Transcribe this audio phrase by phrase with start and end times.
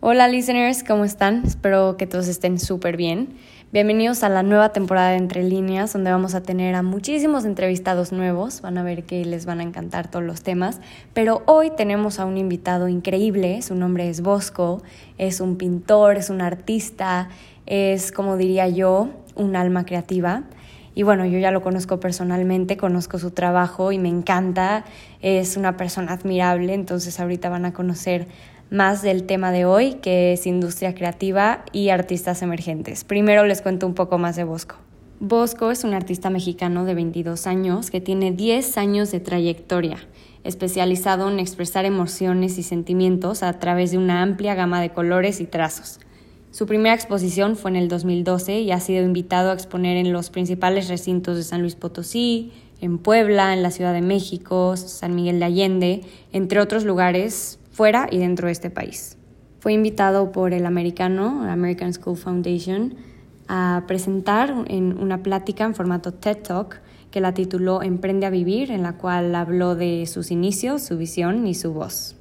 [0.00, 1.42] Hola listeners, ¿cómo están?
[1.46, 3.30] Espero que todos estén súper bien.
[3.72, 8.12] Bienvenidos a la nueva temporada de Entre Líneas, donde vamos a tener a muchísimos entrevistados
[8.12, 8.60] nuevos.
[8.60, 10.80] Van a ver que les van a encantar todos los temas.
[11.14, 13.62] Pero hoy tenemos a un invitado increíble.
[13.62, 14.82] Su nombre es Bosco.
[15.16, 17.30] Es un pintor, es un artista,
[17.64, 20.42] es, como diría yo, un alma creativa.
[20.94, 24.84] Y bueno, yo ya lo conozco personalmente, conozco su trabajo y me encanta.
[25.20, 28.28] Es una persona admirable, entonces ahorita van a conocer
[28.70, 33.04] más del tema de hoy, que es industria creativa y artistas emergentes.
[33.04, 34.76] Primero les cuento un poco más de Bosco.
[35.20, 39.96] Bosco es un artista mexicano de 22 años que tiene 10 años de trayectoria,
[40.44, 45.46] especializado en expresar emociones y sentimientos a través de una amplia gama de colores y
[45.46, 46.00] trazos.
[46.50, 50.30] Su primera exposición fue en el 2012 y ha sido invitado a exponer en los
[50.30, 55.38] principales recintos de San Luis Potosí, en Puebla, en la Ciudad de México, San Miguel
[55.38, 56.00] de Allende,
[56.32, 59.18] entre otros lugares fuera y dentro de este país.
[59.60, 62.94] Fue invitado por el americano, American School Foundation,
[63.48, 68.70] a presentar en una plática en formato TED Talk que la tituló Emprende a Vivir,
[68.70, 72.16] en la cual habló de sus inicios, su visión y su voz.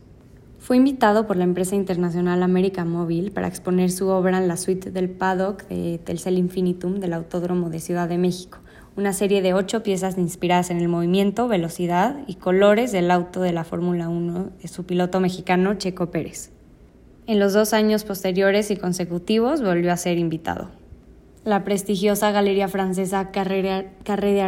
[0.60, 4.92] Fue invitado por la empresa internacional América Móvil para exponer su obra en la suite
[4.92, 8.58] del paddock de Telcel Infinitum del Autódromo de Ciudad de México,
[8.98, 13.52] una serie de ocho piezas inspiradas en el movimiento, velocidad y colores del auto de
[13.52, 16.52] la Fórmula 1 de su piloto mexicano Checo Pérez.
[17.28, 20.70] En los dos años posteriores y consecutivos volvió a ser invitado.
[21.44, 24.42] La prestigiosa galería francesa Carré de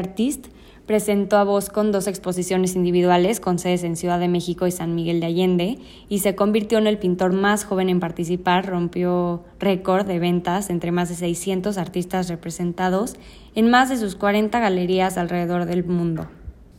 [0.88, 4.96] presentó a Voz con dos exposiciones individuales con sedes en Ciudad de México y San
[4.96, 10.08] Miguel de Allende y se convirtió en el pintor más joven en participar, rompió récord
[10.08, 13.18] de ventas entre más de 600 artistas representados
[13.54, 16.28] en más de sus 40 galerías alrededor del mundo.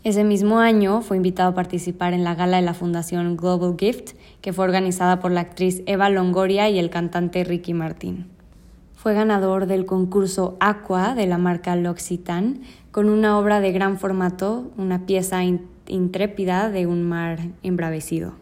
[0.04, 4.14] Ese mismo año fue invitado a participar en la gala de la Fundación Global Gift,
[4.40, 8.37] que fue organizada por la actriz Eva Longoria y el cantante Ricky Martin.
[8.98, 14.72] Fue ganador del concurso Aqua de la marca L'Occitane con una obra de gran formato,
[14.76, 15.44] una pieza
[15.86, 18.32] intrépida de un mar embravecido.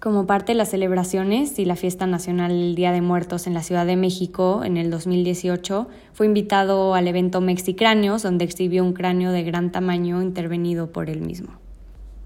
[0.00, 3.62] Como parte de las celebraciones y la fiesta nacional del Día de Muertos en la
[3.62, 9.30] Ciudad de México en el 2018, fue invitado al evento Mexicráneos, donde exhibió un cráneo
[9.30, 11.50] de gran tamaño intervenido por él mismo.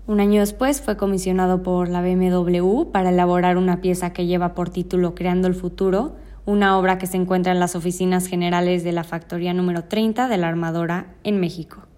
[0.07, 4.71] Un año después fue comisionado por la BMW para elaborar una pieza que lleva por
[4.71, 6.15] título Creando el Futuro,
[6.47, 10.37] una obra que se encuentra en las oficinas generales de la Factoría número 30 de
[10.39, 11.89] la Armadora en México.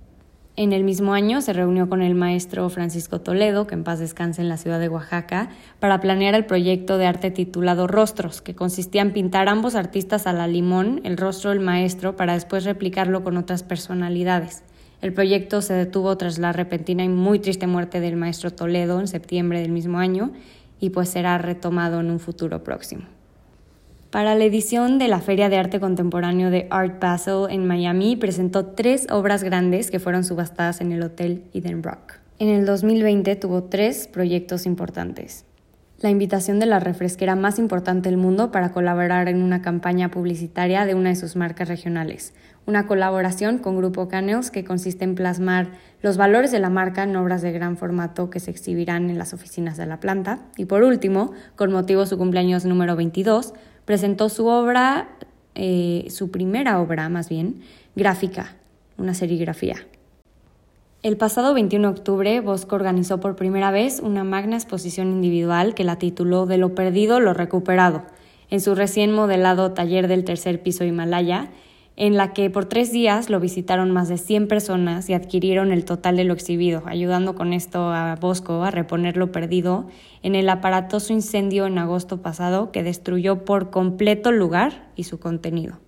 [0.56, 4.40] En el mismo año se reunió con el maestro Francisco Toledo, que en paz descanse
[4.40, 5.50] en la ciudad de Oaxaca,
[5.80, 10.32] para planear el proyecto de arte titulado Rostros, que consistía en pintar ambos artistas a
[10.32, 14.64] la limón el rostro del maestro para después replicarlo con otras personalidades.
[15.02, 19.08] El proyecto se detuvo tras la repentina y muy triste muerte del maestro Toledo en
[19.08, 20.32] septiembre del mismo año
[20.80, 23.17] y pues será retomado en un futuro próximo
[24.10, 28.66] para la edición de la Feria de Arte Contemporáneo de Art Basel en Miami presentó
[28.66, 32.14] tres obras grandes que fueron subastadas en el Hotel Eden Rock.
[32.38, 35.44] En el 2020 tuvo tres proyectos importantes.
[36.00, 40.86] La invitación de la refresquera más importante del mundo para colaborar en una campaña publicitaria
[40.86, 42.34] de una de sus marcas regionales.
[42.66, 47.16] Una colaboración con Grupo Canels que consiste en plasmar los valores de la marca en
[47.16, 50.38] obras de gran formato que se exhibirán en las oficinas de la planta.
[50.56, 53.54] Y por último, con motivo de su cumpleaños número 22,
[53.88, 55.08] presentó su obra,
[55.54, 57.62] eh, su primera obra más bien,
[57.96, 58.54] gráfica,
[58.98, 59.76] una serigrafía.
[61.02, 65.84] El pasado 21 de octubre, Bosco organizó por primera vez una magna exposición individual que
[65.84, 68.02] la tituló De lo perdido, lo recuperado,
[68.50, 71.48] en su recién modelado taller del tercer piso Himalaya,
[71.98, 75.84] en la que por tres días lo visitaron más de 100 personas y adquirieron el
[75.84, 79.88] total de lo exhibido, ayudando con esto a Bosco a reponer lo perdido
[80.22, 85.18] en el aparatoso incendio en agosto pasado que destruyó por completo el lugar y su
[85.18, 85.80] contenido.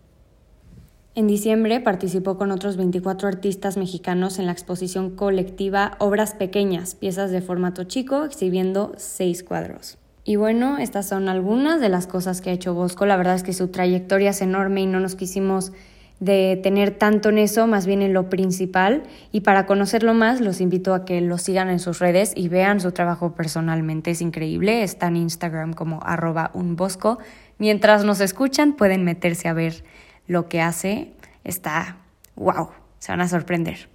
[1.14, 7.30] En diciembre participó con otros 24 artistas mexicanos en la exposición colectiva Obras Pequeñas, piezas
[7.30, 9.96] de formato chico, exhibiendo seis cuadros.
[10.24, 13.06] Y bueno, estas son algunas de las cosas que ha hecho Bosco.
[13.06, 15.72] La verdad es que su trayectoria es enorme y no nos quisimos
[16.20, 19.02] de tener tanto en eso, más bien en lo principal.
[19.32, 22.78] Y para conocerlo más, los invito a que lo sigan en sus redes y vean
[22.78, 24.10] su trabajo personalmente.
[24.10, 24.82] Es increíble.
[24.82, 27.18] Está en Instagram como arroba unbosco.
[27.58, 29.82] Mientras nos escuchan, pueden meterse a ver
[30.26, 31.12] lo que hace.
[31.42, 31.96] Está
[32.36, 32.68] wow,
[32.98, 33.88] se van a sorprender.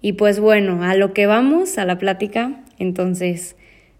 [0.00, 2.64] Y pues bueno, a lo que vamos, a la plática.
[2.78, 3.56] Entonces,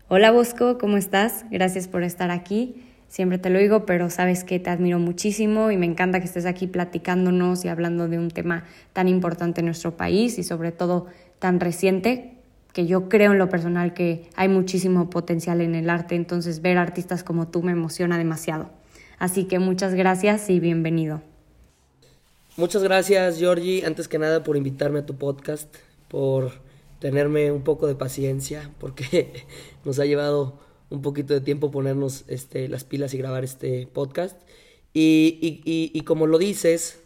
[0.08, 1.44] hola Bosco, ¿cómo estás?
[1.50, 5.76] Gracias por estar aquí siempre te lo digo, pero sabes que te admiro muchísimo y
[5.76, 9.96] me encanta que estés aquí platicándonos y hablando de un tema tan importante en nuestro
[9.96, 11.06] país y sobre todo
[11.38, 12.34] tan reciente
[12.72, 16.78] que yo creo en lo personal que hay muchísimo potencial en el arte, entonces ver
[16.78, 18.70] artistas como tú me emociona demasiado.
[19.19, 21.22] Así que muchas gracias y bienvenido.
[22.56, 25.75] Muchas gracias, Georgie, antes que nada por invitarme a tu podcast,
[26.08, 26.52] por
[26.99, 29.46] tenerme un poco de paciencia, porque
[29.84, 30.58] nos ha llevado
[30.90, 34.40] un poquito de tiempo ponernos este, las pilas y grabar este podcast.
[34.94, 37.00] Y, y, y, como lo dices,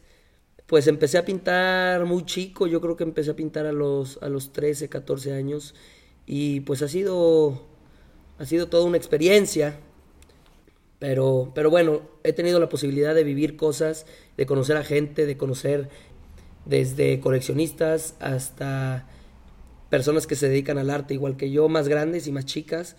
[0.67, 4.29] pues empecé a pintar muy chico, yo creo que empecé a pintar a los, a
[4.29, 5.75] los 13, 14 años,
[6.27, 7.63] y pues ha sido,
[8.39, 9.79] ha sido toda una experiencia.
[10.99, 14.07] Pero, pero bueno, he tenido la posibilidad de vivir cosas,
[14.37, 15.89] de conocer a gente, de conocer
[16.65, 19.09] desde coleccionistas hasta
[19.91, 22.97] personas que se dedican al arte igual que yo, más grandes y más chicas.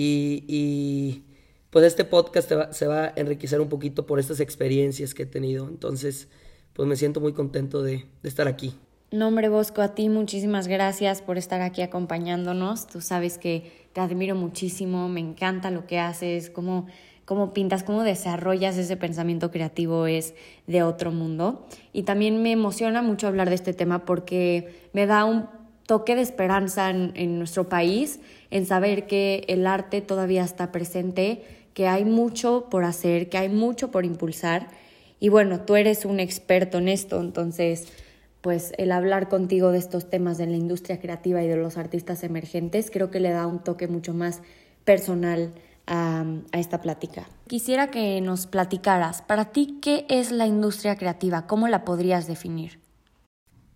[0.00, 1.24] Y,
[1.70, 5.68] pues este podcast se va a enriquecer un poquito por estas experiencias que he tenido.
[5.68, 6.28] Entonces,
[6.72, 8.74] pues me siento muy contento de, estar aquí.
[9.10, 12.86] Nombre Bosco, a ti muchísimas gracias por estar aquí acompañándonos.
[12.86, 16.86] Tú sabes que te admiro muchísimo, me encanta lo que haces, cómo
[17.24, 20.34] cómo pintas, cómo desarrollas ese pensamiento creativo es
[20.66, 21.66] de otro mundo.
[21.92, 25.46] Y también me emociona mucho hablar de este tema porque me da un
[25.88, 28.20] toque de esperanza en, nuestro país,
[28.50, 31.42] en saber que el arte todavía está presente,
[31.72, 34.68] que hay mucho por hacer, que hay mucho por impulsar.
[35.18, 37.88] Y bueno, tú eres un experto en esto, entonces
[38.42, 42.22] pues el hablar contigo de estos temas de la industria creativa y de los artistas
[42.22, 44.42] emergentes creo que le da un toque mucho más
[44.84, 45.52] personal
[45.86, 47.26] a, esta plática.
[47.46, 51.46] Quisiera que nos platicaras, para ti, ¿qué es la industria creativa?
[51.46, 52.78] ¿Cómo la podrías definir?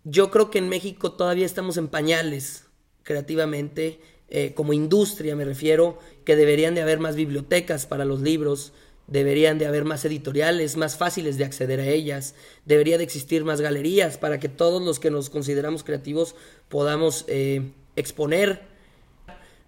[0.05, 2.65] Yo creo que en México todavía estamos en pañales
[3.05, 8.73] creativamente, eh, como industria me refiero, que deberían de haber más bibliotecas para los libros,
[9.07, 12.35] deberían de haber más editoriales, más fáciles de acceder a ellas,
[12.65, 16.35] debería de existir más galerías para que todos los que nos consideramos creativos
[16.69, 18.63] podamos eh, exponer.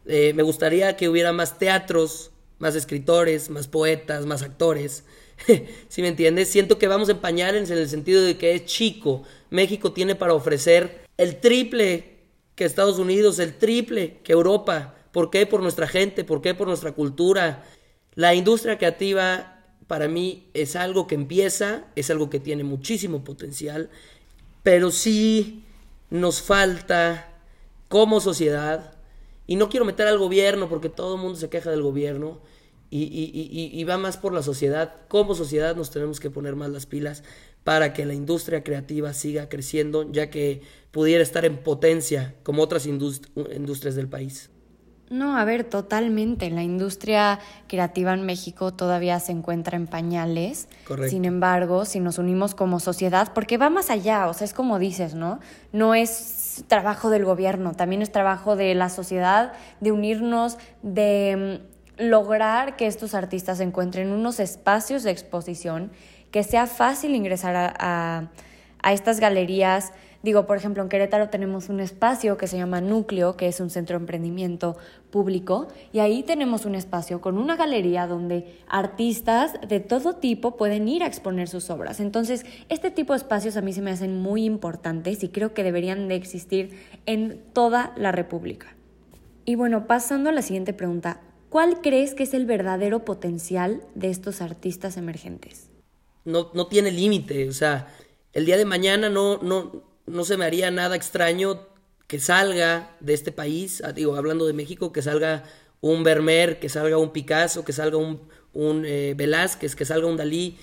[0.06, 5.04] Eh, me gustaría que hubiera más teatros, más escritores, más poetas, más actores.
[5.88, 6.48] si me entiendes?
[6.48, 9.22] Siento que vamos en pañales en el sentido de que es chico.
[9.50, 12.14] México tiene para ofrecer el triple
[12.54, 14.94] que Estados Unidos, el triple que Europa.
[15.12, 15.46] ¿Por qué?
[15.46, 16.54] Por nuestra gente, ¿por qué?
[16.54, 17.64] Por nuestra cultura.
[18.14, 23.90] La industria creativa para mí es algo que empieza, es algo que tiene muchísimo potencial,
[24.62, 25.64] pero sí
[26.10, 27.30] nos falta
[27.88, 28.94] como sociedad
[29.46, 32.40] y no quiero meter al gobierno porque todo el mundo se queja del gobierno
[32.98, 34.94] y, y, va más por la sociedad.
[35.08, 37.24] Como sociedad nos tenemos que poner más las pilas
[37.64, 40.62] para que la industria creativa siga creciendo, ya que
[40.92, 44.50] pudiera estar en potencia como otras industrias del país.
[45.10, 46.50] No, a ver, totalmente.
[46.50, 47.38] La industria
[47.68, 50.68] creativa en México todavía se encuentra en pañales.
[50.86, 51.10] Correcto.
[51.10, 54.78] Sin embargo, si nos unimos como sociedad, porque va más allá, o sea, es como
[54.78, 55.40] dices, ¿no?
[55.72, 61.73] No es trabajo del gobierno, también es trabajo de la sociedad, de unirnos, de mm,
[61.96, 65.92] lograr que estos artistas encuentren unos espacios de exposición,
[66.30, 68.30] que sea fácil ingresar a,
[68.82, 69.92] a estas galerías
[70.24, 73.68] Digo, por ejemplo, en Querétaro tenemos un espacio que se llama Núcleo, que es un
[73.68, 74.74] centro de emprendimiento
[75.10, 80.88] público, y ahí tenemos un espacio con una galería donde artistas de todo tipo pueden
[80.88, 82.00] ir a exponer sus obras.
[82.00, 85.62] Entonces, este tipo de espacios a mí se me hacen muy importantes y creo que
[85.62, 86.70] deberían de existir
[87.04, 88.74] en toda la República.
[89.44, 91.20] Y bueno, pasando a la siguiente pregunta,
[91.54, 95.68] ¿cuál crees que es el verdadero potencial de estos artistas emergentes?
[96.24, 97.94] No, no tiene límite, o sea,
[98.32, 101.60] el día de mañana no, no, no se me haría nada extraño
[102.08, 105.44] que salga de este país, ah, digo, hablando de México, que salga
[105.80, 110.16] un Vermeer, que salga un Picasso, que salga un, un eh, Velázquez, que salga un
[110.16, 110.58] Dalí.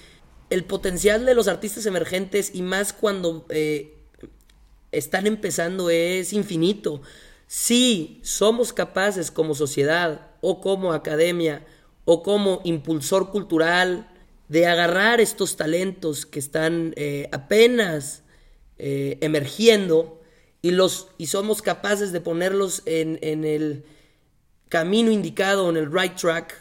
[0.50, 3.96] El potencial de los artistas emergentes y más cuando eh,
[4.92, 7.02] están empezando es infinito.
[7.54, 11.66] Si somos capaces como sociedad o como academia
[12.06, 14.10] o como impulsor cultural
[14.48, 18.24] de agarrar estos talentos que están eh, apenas
[18.78, 20.22] eh, emergiendo
[20.62, 23.84] y, los, y somos capaces de ponerlos en, en el
[24.70, 26.56] camino indicado, en el right track,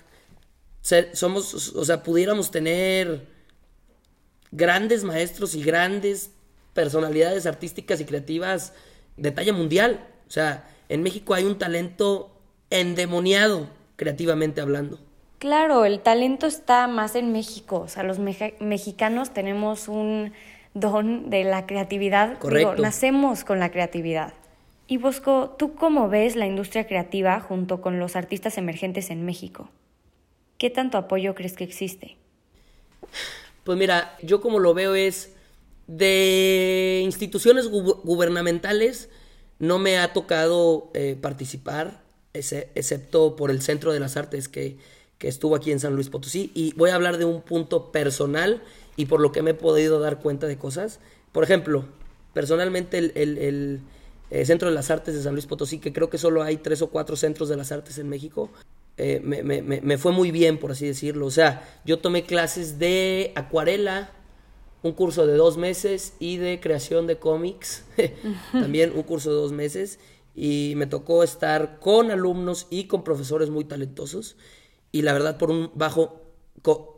[1.12, 3.28] somos, o sea, pudiéramos tener
[4.50, 6.32] grandes maestros y grandes
[6.74, 8.72] personalidades artísticas y creativas
[9.16, 10.08] de talla mundial.
[10.26, 12.30] O sea, en México hay un talento
[12.68, 14.98] endemoniado, creativamente hablando.
[15.38, 17.78] Claro, el talento está más en México.
[17.78, 20.32] O sea, los mexicanos tenemos un
[20.74, 22.38] don de la creatividad.
[22.38, 22.82] Correcto.
[22.82, 24.34] nacemos con la creatividad.
[24.88, 29.70] Y Bosco, ¿tú cómo ves la industria creativa junto con los artistas emergentes en México?
[30.58, 32.16] ¿Qué tanto apoyo crees que existe?
[33.62, 35.36] Pues mira, yo como lo veo es
[35.86, 39.08] de instituciones gubernamentales
[39.60, 42.02] no me ha tocado eh, participar,
[42.32, 44.78] excepto por el Centro de las Artes que,
[45.18, 46.50] que estuvo aquí en San Luis Potosí.
[46.54, 48.62] Y voy a hablar de un punto personal
[48.96, 50.98] y por lo que me he podido dar cuenta de cosas.
[51.30, 51.84] Por ejemplo,
[52.32, 53.80] personalmente el, el,
[54.30, 56.80] eh, Centro de las Artes de San Luis Potosí, que creo que solo hay tres
[56.82, 58.50] o cuatro centros de las artes en México,
[58.96, 61.26] eh, me, me, me, fue muy bien, por así decirlo.
[61.26, 64.10] O sea, yo tomé clases de acuarela,
[64.82, 67.84] un curso de dos meses, y de creación de cómics,
[68.52, 69.98] también un curso de dos meses,
[70.34, 74.36] y me tocó estar con alumnos y con profesores muy talentosos,
[74.92, 76.22] y la verdad por un bajo,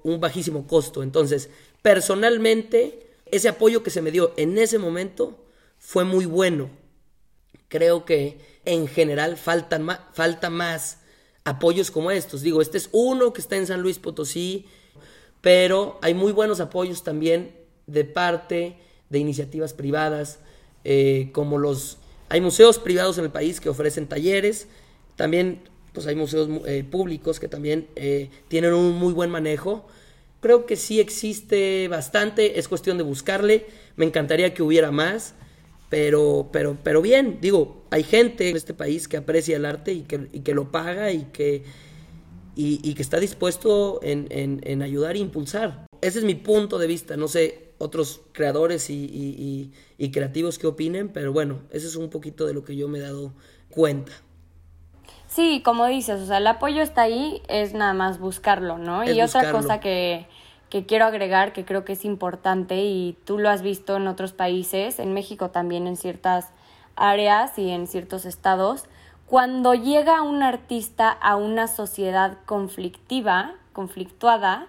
[0.05, 1.03] un bajísimo costo.
[1.03, 1.51] Entonces,
[1.83, 5.45] personalmente, ese apoyo que se me dio en ese momento
[5.79, 6.71] fue muy bueno.
[7.69, 10.99] Creo que en general faltan falta más
[11.45, 12.43] apoyos como estos.
[12.43, 14.67] Digo, este es uno que está en San Luis Potosí,
[15.41, 17.62] pero hay muy buenos apoyos también
[17.93, 18.77] de parte
[19.11, 20.41] de iniciativas privadas,
[20.85, 21.99] eh, como los...
[22.29, 24.67] Hay museos privados en el país que ofrecen talleres,
[25.17, 25.61] también
[25.93, 29.87] pues hay museos eh, públicos que también eh, tienen un muy buen manejo.
[30.41, 35.35] Creo que sí existe bastante, es cuestión de buscarle, me encantaría que hubiera más,
[35.91, 40.03] pero, pero, pero bien, digo, hay gente en este país que aprecia el arte y
[40.03, 41.65] que, y que lo paga y que,
[42.57, 45.87] y, que está dispuesto en, en, ayudar e impulsar.
[46.01, 51.09] Ese es mi punto de vista, no sé otros creadores y, y, creativos que opinen,
[51.09, 53.33] pero bueno, ese es un poquito de lo que yo me he dado
[53.71, 54.13] cuenta.
[55.27, 59.05] Sí, como dices, o sea, el apoyo está ahí, es nada más buscarlo, ¿no?
[59.05, 60.27] y otra cosa que,
[60.69, 64.33] que quiero agregar que creo que es importante y tú lo has visto en otros
[64.33, 66.51] países, en México también en ciertas
[66.95, 68.85] áreas y en ciertos estados,
[69.27, 74.69] cuando llega un artista a una sociedad conflictiva, conflictuada,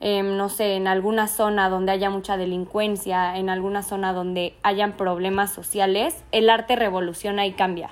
[0.00, 4.96] em, no sé, en alguna zona donde haya mucha delincuencia, en alguna zona donde hayan
[4.96, 7.90] problemas sociales, el arte revoluciona y cambia.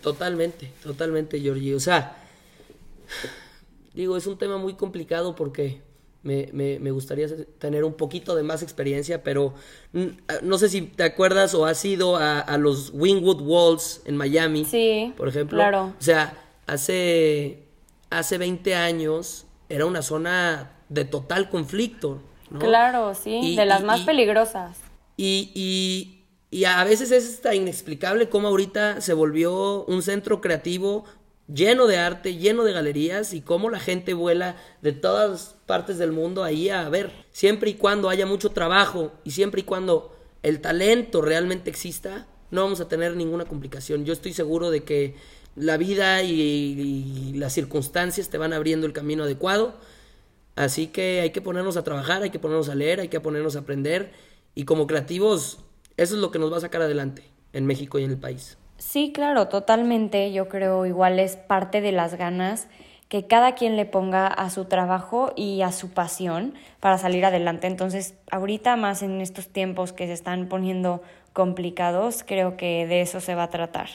[0.00, 1.74] Totalmente, totalmente, Georgie.
[1.74, 2.16] O sea,
[3.94, 5.80] digo, es un tema muy complicado porque
[6.22, 7.26] me, me, me, gustaría
[7.58, 9.54] tener un poquito de más experiencia, pero
[9.92, 14.02] mm, ah, no sé si te acuerdas o has ido a, a los Wingwood Walls
[14.04, 15.58] en Miami, sí, por ejemplo.
[15.58, 15.92] Claro.
[15.98, 17.64] O sea, hace,
[18.10, 22.20] hace 20 años era una zona de total conflicto.
[22.50, 22.58] ¿no?
[22.58, 24.78] Claro, sí, de las más peligrosas.
[25.16, 31.04] Y, y, y a veces es hasta inexplicable cómo ahorita se volvió un centro creativo
[31.52, 36.12] lleno de arte, lleno de galerías y cómo la gente vuela de todas partes del
[36.12, 40.60] mundo ahí a ver, siempre y cuando haya mucho trabajo y siempre y cuando el
[40.60, 44.04] talento realmente exista, no vamos a tener ninguna complicación.
[44.04, 45.14] Yo estoy seguro de que
[45.56, 49.74] la vida y, las circunstancias te van abriendo el camino adecuado,
[50.56, 53.56] así que hay que ponernos a trabajar, hay que ponernos a leer, hay que ponernos
[53.56, 54.12] a aprender
[54.54, 55.60] y como creativos
[55.96, 58.58] eso es lo que nos va a sacar adelante en México y en el país.
[58.78, 60.32] Sí, claro, totalmente.
[60.32, 62.68] Yo creo igual es parte de las ganas
[63.08, 67.66] que cada quien le ponga a su trabajo y a su pasión para salir adelante.
[67.66, 71.02] Entonces, ahorita más en estos tiempos que se están poniendo
[71.34, 73.88] complicados, creo que de eso se va a tratar.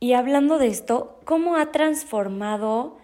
[0.00, 2.98] Y hablando de esto, ¿cómo ha transformado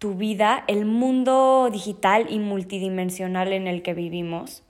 [0.00, 4.62] tu vida el mundo digital y multidimensional en el que vivimos?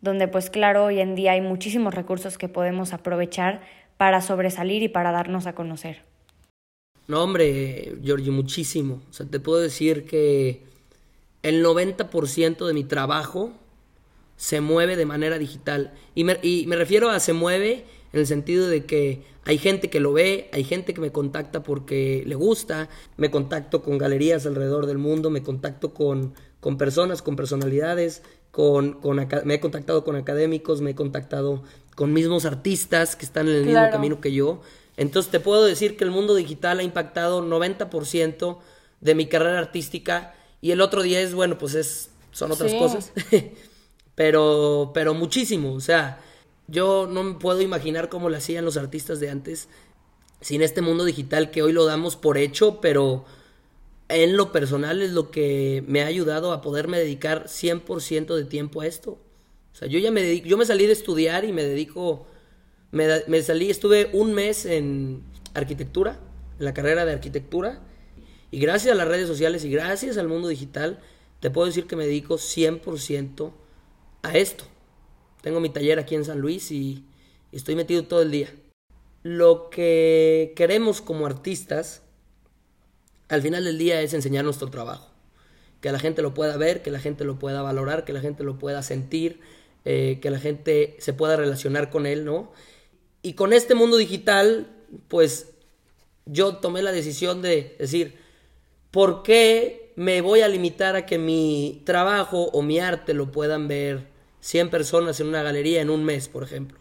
[0.00, 3.62] Donde pues claro, hoy en día hay muchísimos recursos que podemos aprovechar
[3.96, 6.02] para sobresalir y para darnos a conocer?
[7.08, 9.02] No, hombre, Giorgio, muchísimo.
[9.10, 10.62] O sea, te puedo decir que
[11.42, 13.52] el 90% de mi trabajo
[14.36, 15.94] se mueve de manera digital.
[16.14, 19.90] Y me, y me refiero a se mueve en el sentido de que hay gente
[19.90, 24.44] que lo ve, hay gente que me contacta porque le gusta, me contacto con galerías
[24.46, 30.02] alrededor del mundo, me contacto con, con personas, con personalidades, con, con, me he contactado
[30.02, 31.62] con académicos, me he contactado
[31.94, 34.60] con mismos artistas que están en el mismo camino que yo.
[34.96, 38.58] Entonces te puedo decir que el mundo digital ha impactado 90%
[39.00, 43.12] de mi carrera artística y el otro 10, bueno, pues es, son otras cosas.
[44.14, 46.20] pero, pero muchísimo, o sea,
[46.68, 49.68] yo no me puedo imaginar cómo lo hacían los artistas de antes
[50.40, 53.24] sin este mundo digital que hoy lo damos por hecho, pero
[54.08, 58.80] en lo personal es lo que me ha ayudado a poderme dedicar 100% de tiempo
[58.80, 59.18] a esto.
[59.72, 62.26] O sea, yo ya me dedico, yo me salí de estudiar y me dedico,
[62.92, 65.22] me, salí, estuve un mes en
[65.54, 66.18] arquitectura,
[66.58, 67.82] en la carrera de arquitectura,
[68.50, 71.00] y gracias a las redes sociales y gracias al mundo digital,
[71.40, 73.52] te puedo decir que me dedico 100%
[74.22, 74.64] a esto.
[75.46, 77.04] Tengo mi taller aquí en San Luis y,
[77.52, 78.52] estoy metido todo el día.
[79.22, 82.02] Lo que queremos como artistas,
[83.28, 85.08] al final del día, es enseñar nuestro trabajo.
[85.80, 88.42] Que la gente lo pueda ver, que la gente lo pueda valorar, que la gente
[88.42, 89.38] lo pueda sentir,
[89.84, 92.50] eh, que la gente se pueda relacionar con él, ¿no?
[93.22, 94.66] Y con este mundo digital
[95.06, 95.52] pues
[96.24, 98.16] yo tomé la decisión de decir,
[98.90, 103.68] ¿por qué me voy a limitar a que mi trabajo o mi arte lo puedan
[103.68, 104.15] ver
[104.46, 106.78] 100 personas en una galería en un mes, por ejemplo?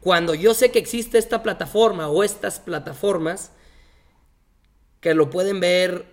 [0.00, 3.52] Cuando yo sé que existe esta plataforma o estas plataformas
[5.00, 6.06] que lo pueden ver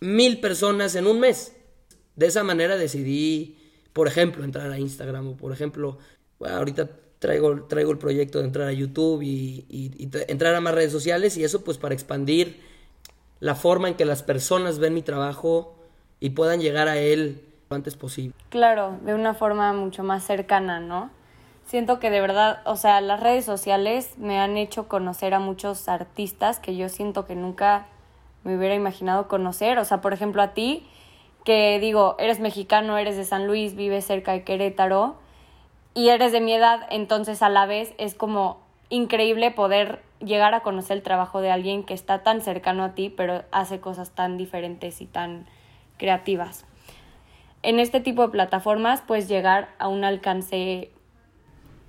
[0.00, 1.54] mil personas en un mes.
[2.14, 3.58] De esa manera decidí,
[3.92, 5.98] por ejemplo, entrar a Instagram o por ejemplo,
[6.40, 9.66] ahorita traigo, traigo el proyecto de entrar a YouTube y,
[10.28, 12.60] entrar a más redes sociales y eso pues para expandir
[13.40, 15.76] la forma en que las personas ven mi trabajo
[16.20, 18.34] y puedan llegar a él lo antes posible.
[18.48, 21.10] Claro, de una forma mucho más cercana, ¿no?
[21.64, 25.88] Siento que de verdad, o sea, las redes sociales me han hecho conocer a muchos
[25.88, 27.86] artistas que yo siento que nunca
[28.44, 29.78] me hubiera imaginado conocer.
[29.78, 30.86] O sea, por ejemplo, a ti,
[31.44, 35.16] que digo, eres mexicano, eres de San Luis, vives cerca de Querétaro
[35.94, 40.60] y eres de mi edad, entonces a la vez es como increíble poder llegar a
[40.60, 44.36] conocer el trabajo de alguien que está tan cercano a ti, pero hace cosas tan
[44.36, 45.46] diferentes y tan
[45.96, 46.64] creativas.
[47.66, 50.92] En este tipo de plataformas puedes llegar a un alcance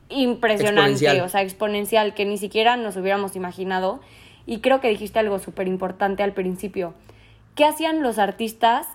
[0.10, 4.00] impresionante, o sea, exponencial, que ni siquiera nos hubiéramos imaginado.
[4.48, 6.96] Y creo que dijiste algo súper importante al principio.
[7.54, 8.88] ¿Qué hacían los artistas?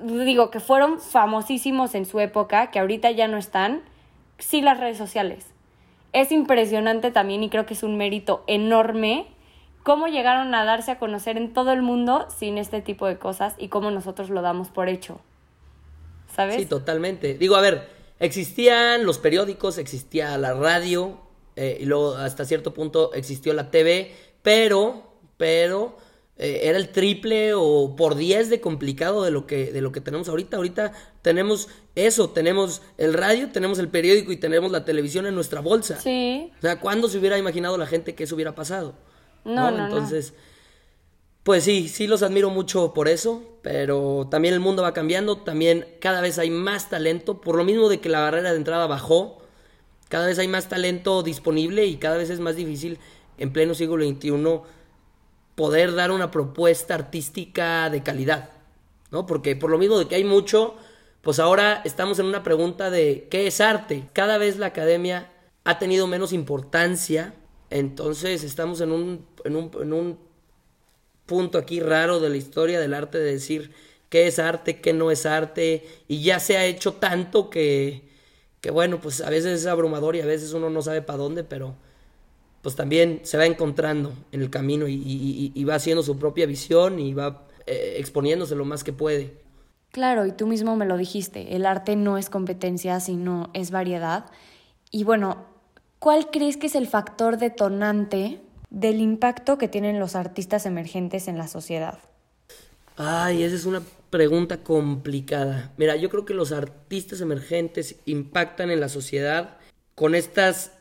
[0.00, 3.82] Digo, que fueron famosísimos en su época, que ahorita ya no están.
[4.38, 5.48] Sí, las redes sociales.
[6.12, 9.26] Es impresionante también y creo que es un mérito enorme
[9.82, 13.56] cómo llegaron a darse a conocer en todo el mundo sin este tipo de cosas
[13.58, 15.18] y cómo nosotros lo damos por hecho.
[16.36, 16.56] ¿Sabes?
[16.56, 17.34] Sí, totalmente.
[17.34, 17.88] Digo, a ver,
[18.20, 21.18] existían los periódicos, existía la radio,
[21.56, 24.12] eh, y luego hasta cierto punto existió la TV,
[24.42, 25.96] pero, pero
[26.36, 30.02] eh, era el triple o por diez de complicado de lo que de lo que
[30.02, 30.58] tenemos ahorita.
[30.58, 35.60] Ahorita tenemos eso, tenemos el radio, tenemos el periódico y tenemos la televisión en nuestra
[35.60, 35.98] bolsa.
[35.98, 36.52] Sí.
[36.58, 38.94] O sea, ¿cuándo se hubiera imaginado la gente que eso hubiera pasado?
[39.44, 40.34] No, no, Entonces,
[41.46, 45.86] pues sí, sí los admiro mucho por eso, pero también el mundo va cambiando, también
[46.00, 49.38] cada vez hay más talento, por lo mismo de que la barrera de entrada bajó,
[50.08, 52.98] cada vez hay más talento disponible y cada vez es más difícil
[53.38, 54.32] en pleno siglo XXI
[55.54, 58.50] poder dar una propuesta artística de calidad,
[59.12, 59.24] ¿no?
[59.24, 60.74] Porque por lo mismo de que hay mucho,
[61.22, 64.08] pues ahora estamos en una pregunta de ¿qué es arte?
[64.14, 65.30] Cada vez la academia
[65.62, 67.34] ha tenido menos importancia,
[67.70, 70.25] entonces estamos en un, en un, en un
[71.26, 73.72] punto aquí raro de la historia del arte de decir
[74.08, 78.02] qué es arte, qué no es arte, y ya se ha hecho tanto que,
[78.60, 81.44] que bueno, pues a veces es abrumador y a veces uno no sabe para dónde,
[81.44, 81.74] pero
[82.62, 87.14] pues también se va encontrando en el camino y, va haciendo su propia visión y
[87.14, 89.34] va eh, exponiéndose lo más que puede.
[89.92, 94.26] Claro, y tú mismo me lo dijiste, el arte no es competencia, sino es variedad.
[94.90, 95.46] Y bueno,
[96.00, 98.40] ¿cuál crees que es el factor detonante
[98.76, 101.98] del impacto que tienen los artistas emergentes en la sociedad?
[102.98, 105.72] Ay, esa es una pregunta complicada.
[105.78, 109.56] Mira, yo creo que los artistas emergentes impactan en la sociedad
[109.94, 110.72] con estas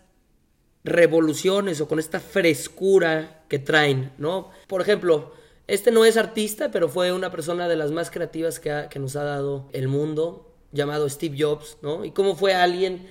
[0.84, 4.52] revoluciones o con esta frescura que traen, ¿no?
[4.68, 5.32] Por ejemplo,
[5.66, 9.16] este no es artista, pero fue una persona de las más creativas que, que nos
[9.16, 12.04] ha dado el mundo, llamado Steve Jobs, ¿no?
[12.04, 13.08] Y cómo fue alguien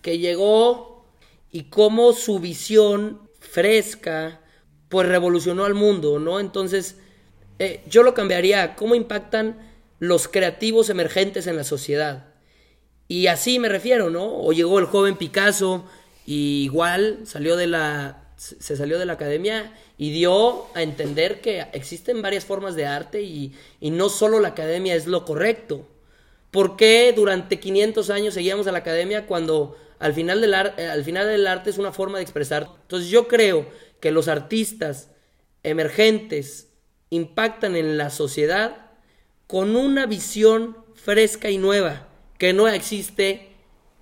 [0.00, 1.04] que llegó
[1.50, 4.40] y cómo su visión fresca,
[4.88, 6.40] pues revolucionó al mundo, ¿no?
[6.40, 6.96] Entonces,
[7.58, 9.58] eh, yo lo cambiaría, ¿cómo impactan
[9.98, 12.26] los creativos emergentes en la sociedad?
[13.08, 14.24] Y así me refiero, ¿no?
[14.24, 15.84] O llegó el joven Picasso,
[16.24, 21.64] y igual salió de la se salió de la academia y dio a entender que
[21.72, 25.86] existen varias formas de arte y, no solo la academia es lo correcto.
[26.50, 31.04] ¿Por qué durante 500 años seguíamos a la academia cuando al final, del eh, al
[31.04, 32.68] final del arte es una forma de expresar?
[32.82, 33.68] Entonces yo creo
[34.00, 35.10] que los artistas
[35.62, 36.70] emergentes
[37.10, 38.90] impactan en la sociedad
[39.46, 43.52] con una visión fresca y nueva que no existe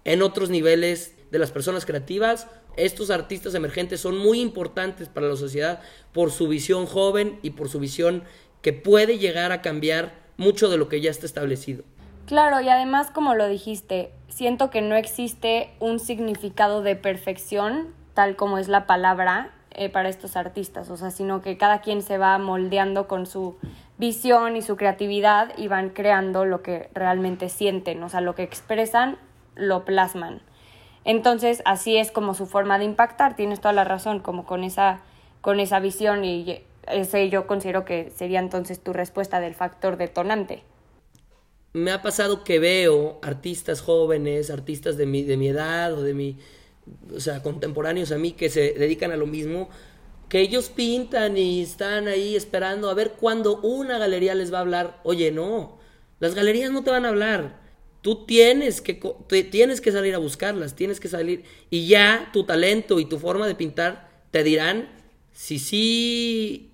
[0.04, 2.46] en otros niveles de las personas creativas.
[2.78, 5.82] Estos artistas emergentes son muy importantes para la sociedad
[6.12, 8.24] por su visión joven y por su visión
[8.62, 11.84] que puede llegar a cambiar mucho de lo que ya está establecido.
[12.30, 18.36] Claro, y además, como lo dijiste, siento que no existe un significado de perfección, tal
[18.36, 22.18] como es la palabra, eh, para estos artistas, o sea, sino que cada quien se
[22.18, 23.56] va moldeando con su
[23.98, 28.44] visión y su creatividad y van creando lo que realmente sienten, o sea, lo que
[28.44, 29.18] expresan,
[29.56, 30.40] lo plasman.
[31.04, 35.00] Entonces, así es como su forma de impactar, tienes toda la razón, como con esa,
[35.40, 40.62] con esa visión y ese yo considero que sería entonces tu respuesta del factor detonante.
[41.72, 46.14] Me ha pasado que veo artistas jóvenes, artistas de mi, de mi edad o de
[46.14, 46.37] mi,
[47.14, 49.68] o sea, contemporáneos a mí que se dedican a lo mismo
[50.30, 54.61] que ellos pintan y están ahí esperando a ver cuándo una galería les va a
[54.61, 55.00] hablar.
[55.02, 55.78] Oye, no,
[56.20, 57.59] las galerías no te van a hablar.
[58.00, 58.94] Tú tienes que,
[59.50, 63.48] tienes que salir a buscarlas, tienes que salir y ya tu talento y tu forma
[63.48, 64.88] de pintar te dirán
[65.33, 66.70] si sí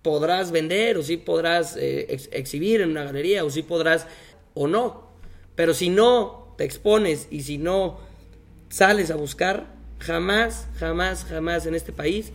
[0.00, 4.06] podrás vender o si podrás eh, exhibir en una galería o si podrás
[4.54, 5.08] o no.
[5.54, 7.98] Pero si no te expones y si no
[8.68, 9.66] sales a buscar,
[9.98, 12.32] jamás, jamás, jamás en este país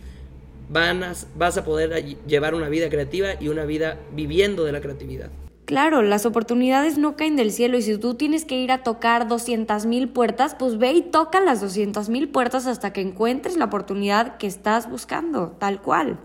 [0.68, 1.02] van
[1.36, 5.30] vas a poder llevar una vida creativa y una vida viviendo de la creatividad.
[5.64, 9.28] Claro, las oportunidades no caen del cielo y si tú tienes que ir a tocar
[9.28, 13.66] 200 mil puertas, pues ve y toca las 200 mil puertas hasta que encuentres la
[13.66, 16.18] oportunidad que estás buscando, tal cual.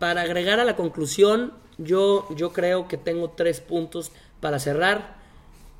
[0.00, 5.18] Para agregar a la conclusión, yo, yo creo que tengo tres puntos para cerrar.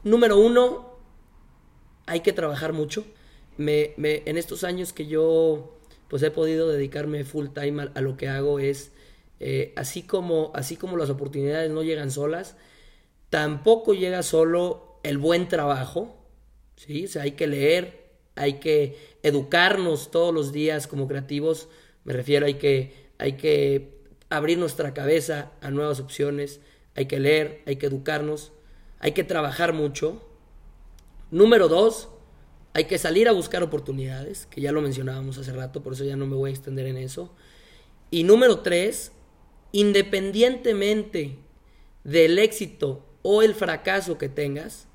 [0.04, 0.96] Número uno,
[2.06, 3.04] hay que trabajar mucho.
[3.56, 5.74] Me, en estos años que yo
[6.08, 8.92] pues he podido dedicarme full time a, lo que hago es
[9.40, 12.56] eh, así como así como las oportunidades no llegan solas
[13.30, 16.16] tampoco llega solo el buen trabajo,
[16.76, 17.06] ¿sí?
[17.14, 21.68] O hay que leer, hay que educarnos todos los días como creativos,
[22.04, 23.98] me refiero, hay que, hay que
[24.30, 26.60] abrir nuestra cabeza a nuevas opciones,
[26.98, 28.50] hay que leer, hay que educarnos,
[28.98, 30.20] hay que trabajar mucho.
[31.30, 32.08] Número dos,
[32.72, 36.16] hay que salir a buscar oportunidades, que ya lo mencionábamos hace rato, por eso ya
[36.16, 37.32] no me voy a extender en eso.
[38.11, 39.12] Y número tres,
[39.70, 41.38] independientemente
[42.02, 44.88] del éxito o el fracaso que tengas,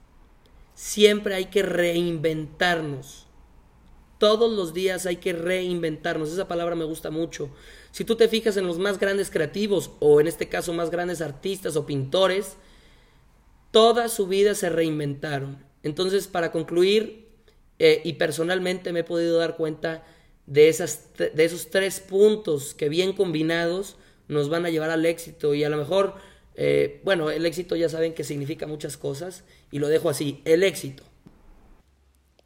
[0.75, 3.27] siempre hay que reinventarnos.
[4.23, 6.31] Todos los días hay que reinventarnos.
[6.31, 7.49] Esa palabra me gusta mucho.
[7.91, 11.19] Si tú te fijas en los más grandes creativos, o en este caso más grandes
[11.19, 12.53] artistas o pintores,
[13.71, 15.61] toda su vida se reinventaron.
[15.83, 17.27] Entonces, para concluir,
[17.79, 20.05] eh, y personalmente me he podido dar cuenta
[20.45, 23.97] de, esas, de esos tres puntos que bien combinados
[24.29, 26.15] nos van a llevar al éxito y a lo mejor
[26.55, 30.63] eh, bueno, el éxito ya saben que significa muchas cosas y lo dejo así, el
[30.63, 31.03] éxito.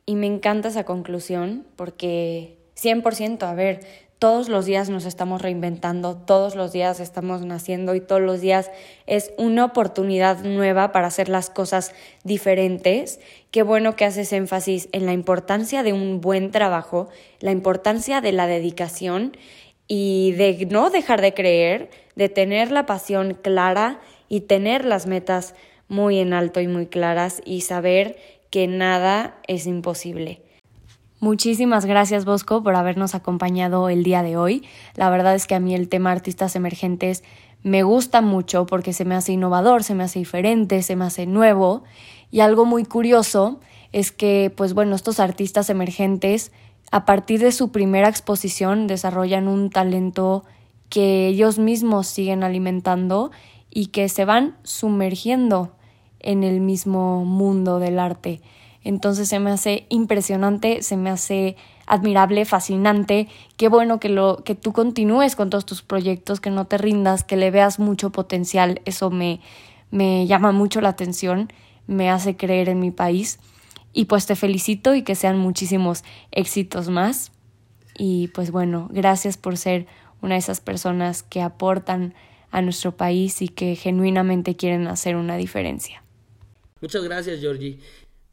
[0.09, 3.81] Y me encanta esa conclusión porque 100%, a ver,
[4.19, 8.71] todos los días nos estamos reinventando, todos los días estamos naciendo y todos los días
[9.05, 11.93] es una oportunidad nueva para hacer las cosas
[12.23, 13.19] diferentes.
[13.51, 17.09] Qué bueno que haces énfasis en la importancia de un buen trabajo,
[17.41, 19.35] la importancia de la dedicación
[19.89, 25.53] y de no dejar de creer, de tener la pasión clara y tener las metas
[25.89, 28.17] muy en alto y muy claras y saber
[28.49, 30.41] que nada es imposible.
[31.19, 34.63] Muchísimas gracias Bosco por habernos acompañado el día de hoy.
[34.95, 37.23] La verdad es que a mí el tema artistas emergentes
[37.63, 41.25] me gusta mucho porque se me hace innovador, se me hace diferente, se me hace
[41.25, 41.83] nuevo
[42.29, 43.59] y algo muy curioso
[43.91, 46.51] es que pues bueno, estos artistas emergentes
[46.91, 50.45] a partir de su primera exposición desarrollan un talento
[50.89, 53.31] que ellos mismos siguen alimentando
[53.71, 55.76] y que se van sumergiendo
[56.19, 58.41] en el mismo mundo del arte.
[58.83, 63.27] Entonces se me hace impresionante, se me hace admirable, fascinante.
[63.57, 67.23] Qué bueno que lo que tú continúes con todos tus proyectos, que no te rindas,
[67.23, 68.81] que le veas mucho potencial.
[68.85, 69.41] Eso me
[69.89, 71.51] me llama mucho la atención,
[71.87, 73.39] me hace creer en mi país.
[73.93, 77.31] Y pues te felicito y que sean muchísimos éxitos más.
[77.97, 79.87] Y pues bueno, gracias por ser
[80.21, 82.13] una de esas personas que aportan
[82.51, 86.03] a nuestro país y que genuinamente quieren hacer una diferencia.
[86.81, 87.79] Muchas gracias, Georgie.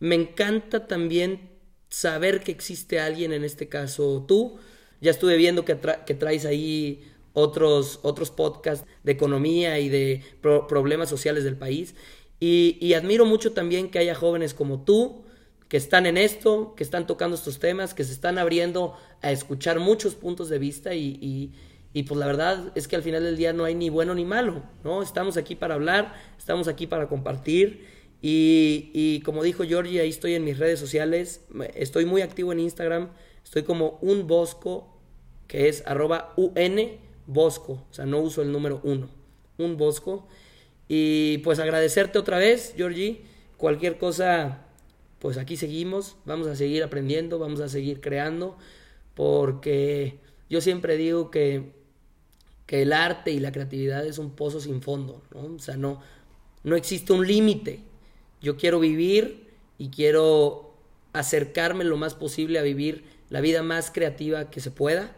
[0.01, 1.51] Me encanta también
[1.89, 4.59] saber que existe alguien, en este caso tú.
[5.01, 7.03] Ya estuve viendo que, traes ahí
[7.33, 11.95] otros, otros podcasts de economía y de problemas sociales del país.
[12.41, 15.25] y admiro mucho también que haya jóvenes como tú
[15.75, 19.81] que están en esto, que están tocando estos temas, que se están abriendo a escuchar
[19.81, 21.51] muchos puntos de vista y,
[21.93, 24.25] y, pues la verdad es que al final del día no hay ni bueno ni
[24.25, 25.03] malo, ¿no?
[25.03, 27.89] Estamos aquí para hablar, estamos aquí para compartir
[28.27, 31.43] y, como dijo Georgie, ahí estoy en mis redes sociales,
[31.75, 33.11] estoy muy activo en Instagram,
[33.45, 34.89] estoy como un bosco,
[35.47, 36.91] que es arroba un
[37.27, 39.11] bosco, o sea, no uso el número uno,
[39.59, 40.27] un bosco.
[40.89, 43.21] Y pues agradecerte otra vez, Georgie,
[43.59, 44.61] cualquier cosa
[45.19, 48.57] pues aquí seguimos, vamos a seguir aprendiendo, vamos a seguir creando,
[49.15, 51.73] porque yo siempre digo que,
[52.65, 55.57] que el arte y la creatividad es un pozo sin fondo, ¿no?
[55.57, 56.01] O sea, no,
[56.63, 57.81] no existe un límite.
[58.45, 60.75] Yo quiero vivir y quiero
[61.15, 65.17] acercarme lo más posible a vivir la vida más creativa que se pueda.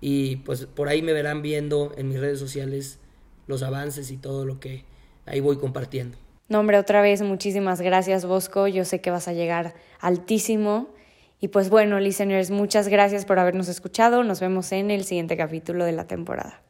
[0.00, 3.00] Y pues por ahí me verán viendo en mis redes sociales
[3.48, 4.84] los avances y todo lo que
[5.26, 6.16] ahí voy compartiendo.
[6.48, 8.68] No, hombre, otra vez muchísimas gracias Bosco.
[8.68, 10.94] Yo sé que vas a llegar altísimo
[11.40, 14.22] Y pues bueno, listeners, muchas gracias por habernos escuchado.
[14.22, 16.62] Nos vemos en el siguiente capítulo de la temporada.